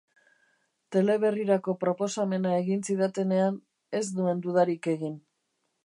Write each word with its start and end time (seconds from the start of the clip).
Teleberrirako 0.95 1.75
proposamena 1.83 2.55
egin 2.63 2.83
zidatenean 2.89 3.61
ez 4.01 4.05
nuen 4.19 4.43
dudarik 4.49 4.95
egin. 4.97 5.21